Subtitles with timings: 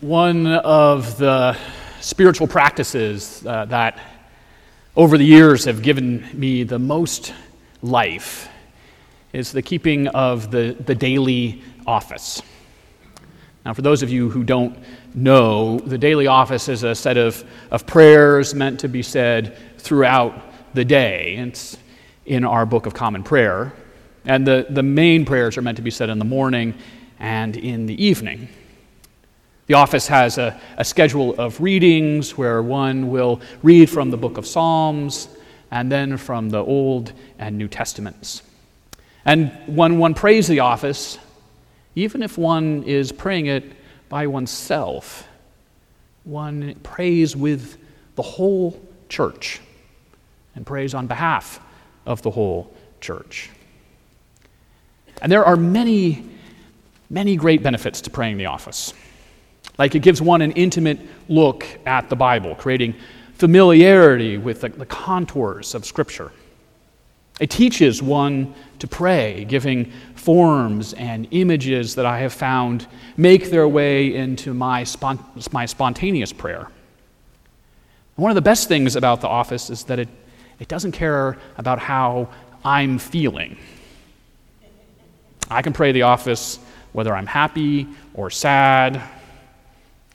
[0.00, 1.58] One of the
[2.00, 4.00] spiritual practices uh, that
[4.96, 7.34] over the years have given me the most
[7.82, 8.48] life
[9.34, 12.40] is the keeping of the, the daily office.
[13.66, 14.78] Now, for those of you who don't
[15.14, 20.32] know, the daily office is a set of, of prayers meant to be said throughout
[20.72, 21.34] the day.
[21.36, 21.76] It's
[22.24, 23.74] in our Book of Common Prayer.
[24.24, 26.72] And the, the main prayers are meant to be said in the morning
[27.18, 28.48] and in the evening.
[29.70, 34.36] The office has a, a schedule of readings where one will read from the book
[34.36, 35.28] of Psalms
[35.70, 38.42] and then from the Old and New Testaments.
[39.24, 41.20] And when one prays the office,
[41.94, 43.62] even if one is praying it
[44.08, 45.28] by oneself,
[46.24, 47.78] one prays with
[48.16, 48.76] the whole
[49.08, 49.60] church
[50.56, 51.60] and prays on behalf
[52.06, 53.50] of the whole church.
[55.22, 56.28] And there are many,
[57.08, 58.92] many great benefits to praying the office.
[59.80, 62.94] Like it gives one an intimate look at the Bible, creating
[63.32, 66.32] familiarity with the, the contours of Scripture.
[67.40, 73.66] It teaches one to pray, giving forms and images that I have found make their
[73.66, 76.68] way into my, spont- my spontaneous prayer.
[78.16, 80.10] one of the best things about the office is that it,
[80.58, 82.28] it doesn't care about how
[82.66, 83.56] I'm feeling.
[85.50, 86.58] I can pray the office
[86.92, 89.00] whether I'm happy or sad,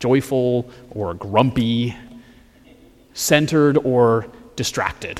[0.05, 1.95] joyful or grumpy,
[3.13, 5.19] centered or distracted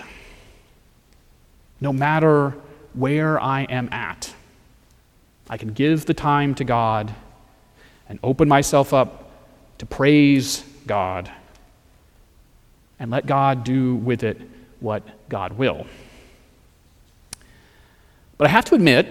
[1.82, 2.54] no matter
[2.94, 4.34] where I am at.
[5.50, 7.14] I can give the time to God
[8.08, 9.30] and open myself up
[9.78, 11.30] to praise God
[13.00, 14.42] and let God do with it
[14.80, 15.86] what God will.
[18.38, 19.08] But I have to admit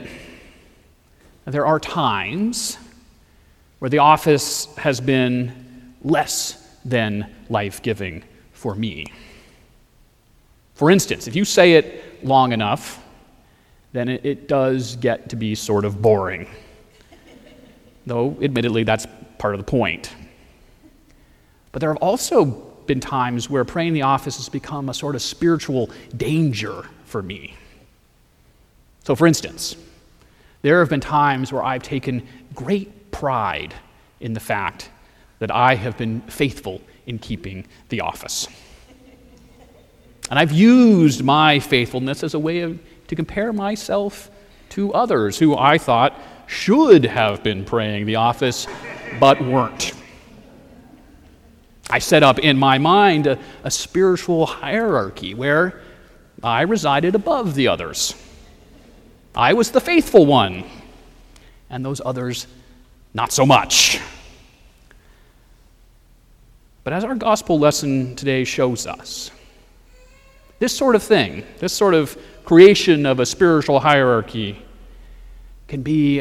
[1.45, 2.79] there are times
[3.79, 5.64] where the office has been
[6.05, 9.07] less than life giving for me.
[10.75, 13.03] For instance, if you say it long enough,
[13.93, 16.49] then it, it, does get to be sort of boring.
[18.07, 19.07] Though, admittedly, that's
[19.39, 20.13] part of the point.
[21.71, 25.23] But there have also been times where praying the office has become a sort of
[25.23, 27.55] spiritual danger for me.
[29.05, 29.77] So, for instance,
[30.63, 33.75] there have been times where I've taken great pride
[34.21, 34.91] in the fact
[35.45, 38.49] that I have been faithful in keeping the office.
[40.31, 44.31] And I've used my faithfulness as a way of, to compare myself
[44.71, 48.67] to others who I thought should have been praying the office
[49.21, 49.93] but weren't.
[51.91, 55.83] I set up in my mind a, a spiritual hierarchy where
[56.43, 58.15] I resided above the others.
[59.35, 60.65] I was the faithful one,
[61.69, 62.47] and those others,
[63.13, 64.01] not so much.
[66.85, 69.31] But as our gospel lesson today shows us,
[70.59, 74.63] this sort of thing, this sort of creation of a spiritual hierarchy,
[75.67, 76.21] can be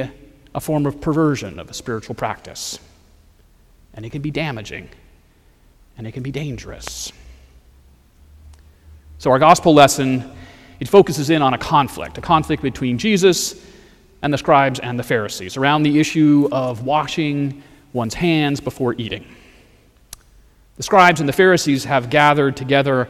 [0.55, 2.79] a form of perversion of a spiritual practice.
[3.93, 4.89] And it can be damaging,
[5.97, 7.11] and it can be dangerous.
[9.17, 10.31] So, our gospel lesson
[10.79, 13.63] it focuses in on a conflict, a conflict between Jesus
[14.21, 17.61] and the scribes and the Pharisees around the issue of washing
[17.93, 19.25] one's hands before eating.
[20.77, 23.07] The scribes and the Pharisees have gathered together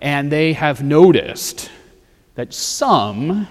[0.00, 1.70] and they have noticed
[2.34, 3.46] that some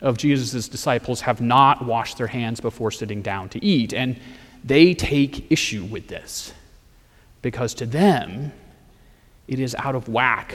[0.00, 3.94] of Jesus' disciples have not washed their hands before sitting down to eat.
[3.94, 4.20] And
[4.62, 6.52] they take issue with this
[7.40, 8.52] because to them,
[9.48, 10.54] it is out of whack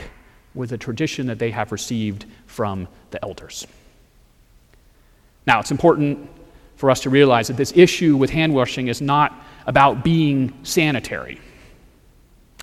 [0.54, 3.66] with the tradition that they have received from the elders.
[5.46, 6.30] Now, it's important
[6.76, 9.34] for us to realize that this issue with hand washing is not
[9.66, 11.40] about being sanitary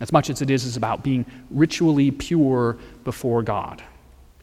[0.01, 3.81] as much as it is, is about being ritually pure before God.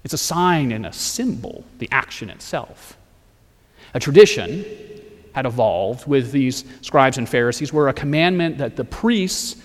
[0.05, 2.97] It's a sign and a symbol, the action itself.
[3.95, 4.65] A tradition
[5.35, 9.61] had evolved with these scribes and Pharisees where a commandment that the priests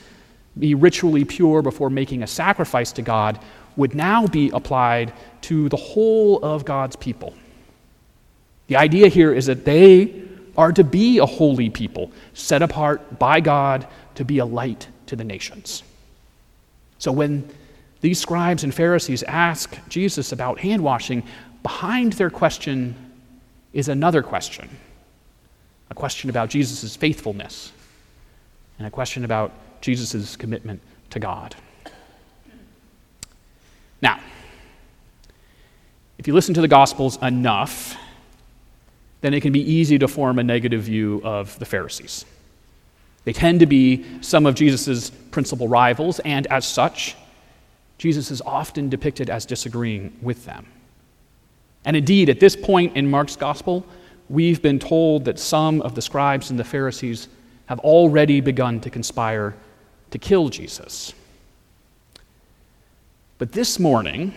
[0.60, 3.40] be ritually pure before making a sacrifice to God
[3.76, 7.34] would now be applied to the whole of God's people.
[8.68, 10.24] The idea here is that they
[10.58, 15.16] are to be a holy people, set apart by God to be a light to
[15.16, 15.84] the nations.
[17.00, 17.50] So when
[18.02, 21.24] these scribes and Pharisees ask Jesus about hand washing,
[21.64, 22.96] behind their question
[23.74, 24.70] is another question
[25.90, 27.72] a question about Jesus' faithfulness
[28.78, 30.82] and a question about Jesus' commitment
[31.12, 31.56] to God.
[34.02, 34.20] Now,
[36.18, 37.96] if you listen to the Gospels enough,
[39.22, 42.26] then it can be easy to form a negative view of the Pharisees.
[43.28, 47.18] They tend to be some of Jesus' principal rivals, and as such,
[47.98, 50.66] Jesus is often depicted as disagreeing with them.
[51.84, 53.86] And indeed, at this point in Mark's gospel,
[54.30, 57.28] we've been told that some of the scribes and the Pharisees
[57.66, 59.58] have already begun to conspire
[60.12, 61.14] to kill Jesus.
[63.40, 64.34] But this morning,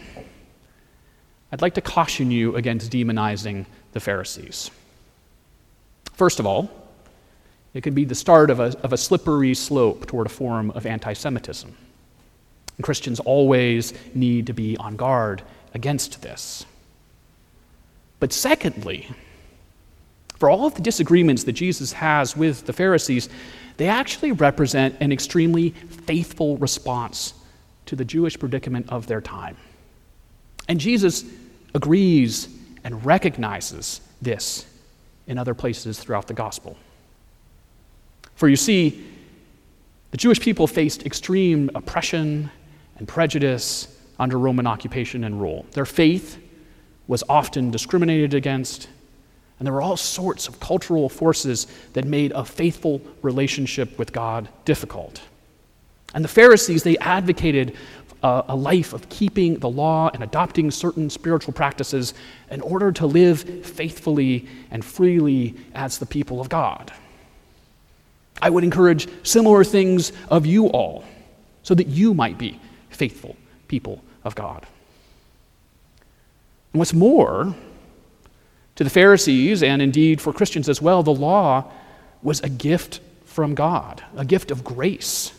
[1.52, 4.72] I'd like to caution you against demonizing the Pharisees.
[6.14, 6.68] First of all,
[7.74, 10.86] it could be the start of a, of a slippery slope toward a form of
[10.86, 11.74] anti Semitism.
[12.82, 15.42] Christians always need to be on guard
[15.74, 16.64] against this.
[18.18, 19.08] But secondly,
[20.36, 23.28] for all of the disagreements that Jesus has with the Pharisees,
[23.76, 27.34] they actually represent an extremely faithful response
[27.86, 29.56] to the Jewish predicament of their time.
[30.68, 31.24] And Jesus
[31.74, 32.48] agrees
[32.84, 34.66] and recognizes this
[35.26, 36.76] in other places throughout the gospel.
[38.40, 39.04] For you see,
[40.12, 42.50] the Jewish people faced extreme oppression
[42.96, 45.66] and prejudice under Roman occupation and rule.
[45.72, 46.38] Their faith
[47.06, 48.88] was often discriminated against,
[49.58, 54.48] and there were all sorts of cultural forces that made a faithful relationship with God
[54.64, 55.20] difficult.
[56.14, 57.76] And the Pharisees, they advocated
[58.22, 62.14] a, a life of keeping the law and adopting certain spiritual practices
[62.50, 66.90] in order to live faithfully and freely as the people of God.
[68.42, 71.04] I would encourage similar things of you all
[71.62, 72.58] so that you might be
[72.90, 73.36] faithful
[73.68, 74.66] people of God.
[76.72, 77.54] And what's more,
[78.76, 81.70] to the Pharisees, and indeed for Christians as well, the law
[82.22, 85.32] was a gift from God, a gift of grace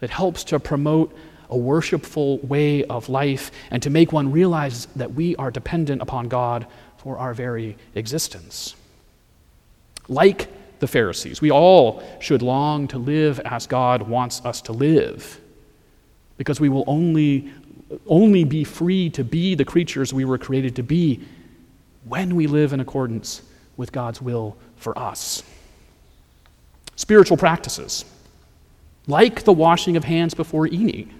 [0.00, 1.16] that helps to promote
[1.48, 6.28] a worshipful way of life and to make one realize that we are dependent upon
[6.28, 6.66] God
[6.98, 8.74] for our very existence.
[10.08, 10.48] Like
[10.80, 15.40] the Pharisees, we all should long to live as God wants us to live
[16.36, 17.52] because we will only,
[18.06, 21.20] only be free to be the creatures we were created to be
[22.04, 23.42] when we live in accordance
[23.76, 25.42] with God's will for us.
[26.96, 28.04] Spiritual practices,
[29.06, 31.12] like the washing of hands before eating,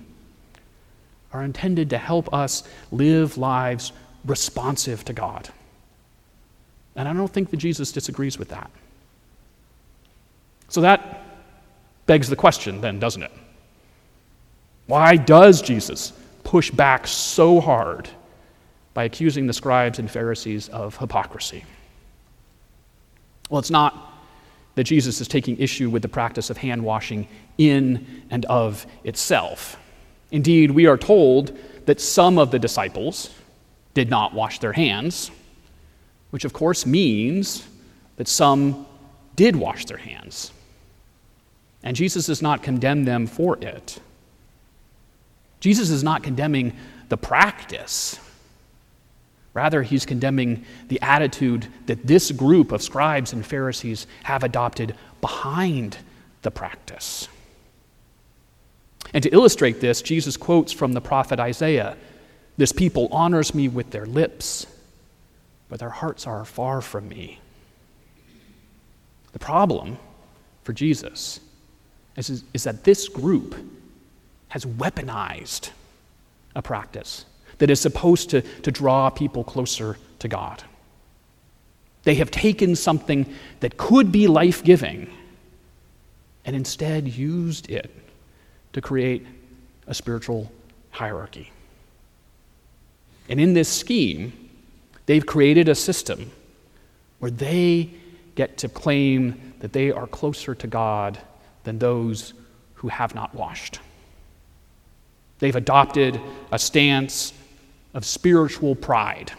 [1.32, 3.92] are intended to help us live lives
[4.24, 5.48] responsive to God.
[6.96, 8.70] And I don't think that Jesus disagrees with that.
[10.70, 11.22] So that
[12.06, 13.32] begs the question, then, doesn't it?
[14.87, 16.12] Why does Jesus
[16.43, 18.08] push back so hard
[18.94, 21.64] by accusing the scribes and Pharisees of hypocrisy?
[23.50, 24.14] Well, it's not
[24.76, 27.28] that Jesus is taking issue with the practice of hand washing
[27.58, 29.76] in and of itself.
[30.31, 33.31] Indeed, we are told that some of the disciples
[33.94, 35.32] did not wash their hands,
[36.31, 37.66] which of course means
[38.16, 38.87] that some
[39.34, 40.52] did wash their hands.
[41.82, 44.00] And Jesus does not condemn them for it.
[45.60, 46.76] Jesus is not condemning
[47.08, 48.18] the practice.
[49.52, 55.98] Rather, he's condemning the attitude that this group of scribes and Pharisees have adopted behind
[56.42, 57.28] the practice.
[59.12, 61.96] And to illustrate this, Jesus quotes from the prophet Isaiah
[62.56, 64.66] This people honors me with their lips,
[65.68, 67.40] but their hearts are far from me.
[69.32, 69.98] The problem
[70.62, 71.40] for Jesus
[72.16, 73.54] is, is that this group
[74.49, 75.70] has weaponized
[76.54, 77.25] a practice
[77.58, 80.62] that is supposed to, to draw people closer to God.
[82.04, 85.11] They have taken something that could be life giving
[86.44, 87.90] and instead used it
[88.73, 89.26] to create
[89.87, 90.50] a spiritual
[90.90, 91.52] hierarchy.
[93.28, 94.50] And in this scheme,
[95.06, 96.30] they've created a system
[97.18, 97.90] where they
[98.35, 101.18] get to claim that they are closer to God
[101.64, 102.35] than those
[102.75, 103.81] who have not washed.
[105.38, 106.21] They've adopted
[106.52, 107.33] a stance
[107.95, 109.33] of spiritual pride.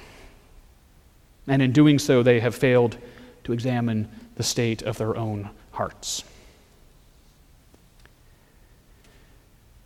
[1.48, 2.98] And in doing so, they have failed
[3.44, 6.24] to examine the state of their own hearts.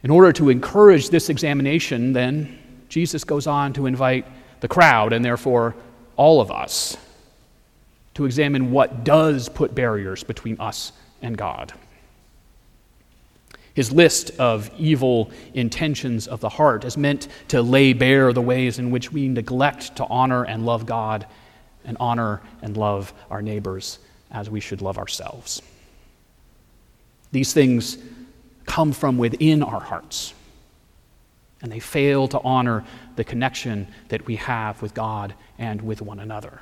[0.04, 4.26] In order to encourage this examination, then, Jesus goes on to invite
[4.60, 5.76] the crowd, and therefore
[6.16, 6.96] all of us,
[8.14, 11.74] to examine what does put barriers between us and God.
[13.76, 18.80] His list of evil intentions of the heart is meant to lay bare the ways
[18.80, 21.28] in which we neglect to honor and love God
[21.84, 24.00] and honor and love our neighbors
[24.32, 25.62] as we should love ourselves.
[27.34, 27.98] These things
[28.66, 30.34] come from within our hearts,
[31.62, 32.86] and they fail to honor
[33.18, 36.62] the connection that we have with God and with one another.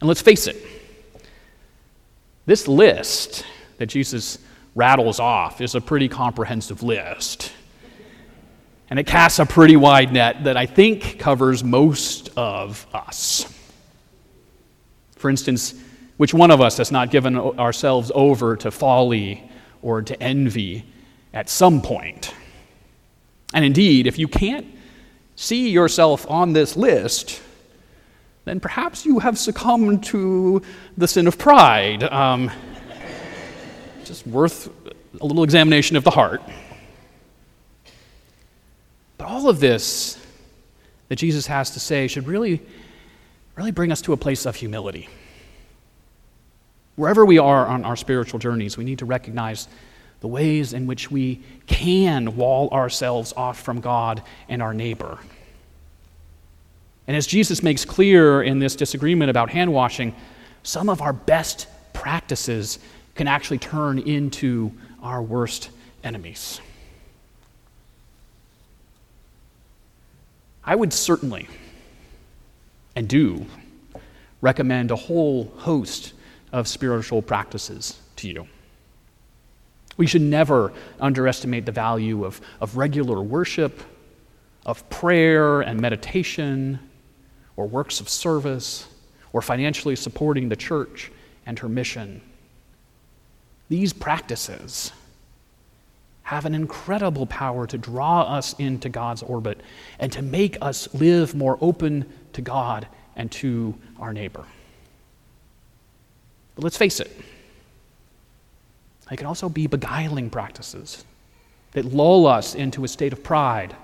[0.00, 0.56] And let's face it,
[2.46, 3.44] this list
[3.76, 4.38] that Jesus
[4.74, 7.52] rattles off is a pretty comprehensive list.
[8.90, 13.52] And it casts a pretty wide net that I think covers most of us.
[15.16, 15.74] For instance,
[16.16, 19.50] which one of us has not given ourselves over to folly
[19.80, 20.84] or to envy
[21.32, 22.34] at some point?
[23.54, 24.66] And indeed, if you can't
[25.36, 27.40] see yourself on this list,
[28.44, 30.62] then perhaps you have succumbed to
[30.96, 32.02] the sin of pride.
[32.04, 32.50] Um,
[34.04, 34.68] just worth
[35.20, 36.42] a little examination of the heart.
[39.18, 40.18] But all of this
[41.08, 42.62] that Jesus has to say should really,
[43.54, 45.08] really bring us to a place of humility.
[46.96, 49.68] Wherever we are on our spiritual journeys, we need to recognize
[50.20, 55.18] the ways in which we can wall ourselves off from God and our neighbor.
[57.06, 60.14] And as Jesus makes clear in this disagreement about hand washing,
[60.62, 62.78] some of our best practices
[63.14, 65.70] can actually turn into our worst
[66.02, 66.60] enemies.
[70.64, 71.48] I would certainly
[72.94, 73.46] and do
[74.40, 76.12] recommend a whole host
[76.52, 78.46] of spiritual practices to you.
[79.96, 83.82] We should never underestimate the value of, of regular worship,
[84.64, 86.78] of prayer and meditation,
[87.56, 88.86] or works of service,
[89.32, 91.10] or financially supporting the church
[91.46, 92.20] and her mission.
[93.68, 94.92] These practices
[96.24, 99.60] have an incredible power to draw us into God's orbit
[99.98, 104.44] and to make us live more open to God and to our neighbor.
[106.54, 107.10] But let's face it,
[109.10, 111.04] they can also be beguiling practices
[111.72, 113.74] that lull us into a state of pride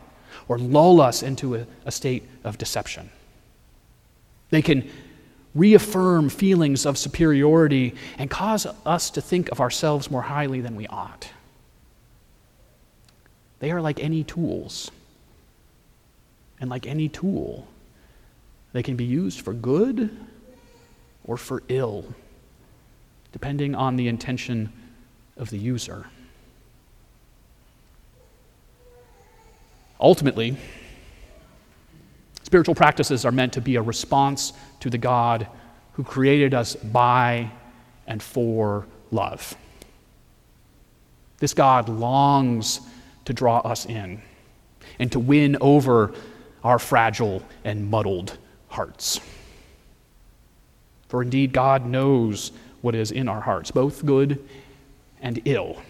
[0.49, 3.11] or lull us into a, a state of deception.
[4.51, 4.89] They can
[5.55, 10.87] reaffirm feelings of superiority and cause us to think of ourselves more highly than we
[10.87, 11.31] ought.
[13.61, 14.91] They are like any tools.
[16.61, 17.69] And like any tool,
[18.73, 20.11] they can be used for good
[21.25, 22.05] or for ill
[23.31, 24.73] depending on the intention
[25.37, 26.07] of the user.
[30.01, 30.57] Ultimately,
[32.49, 35.47] spiritual practices are meant to be a response to the God
[35.93, 37.51] who created us by
[38.07, 39.55] and for love.
[41.41, 42.81] This God longs
[43.27, 44.23] to draw us in
[44.99, 46.15] and to win over
[46.65, 48.39] our fragile and muddled
[48.69, 49.21] hearts.
[51.09, 52.51] For indeed, God knows
[52.81, 54.43] what is in our hearts, both good
[55.21, 55.83] and ill,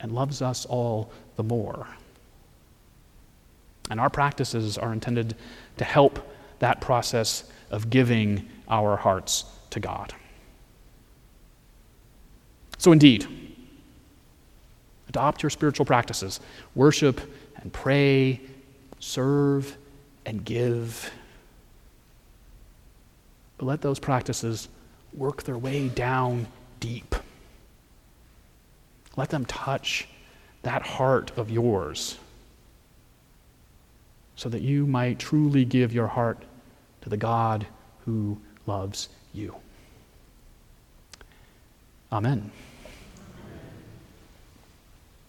[0.00, 1.86] and loves us all the more.
[3.90, 5.34] And our practices are intended
[5.78, 6.18] to help
[6.58, 10.14] that process of giving our hearts to God.
[12.78, 13.26] So, indeed,
[15.08, 16.40] adopt your spiritual practices
[16.74, 17.20] worship
[17.56, 18.40] and pray,
[19.00, 19.76] serve
[20.26, 21.10] and give.
[23.56, 24.68] But let those practices
[25.12, 26.46] work their way down
[26.78, 27.14] deep.
[29.16, 30.06] Let them touch
[30.62, 32.18] that heart of yours
[34.38, 36.44] so that you might truly give your heart
[37.00, 37.66] to the God
[38.04, 39.52] who loves you.
[42.12, 42.48] Amen.